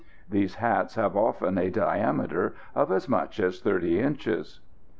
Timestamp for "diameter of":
1.69-2.91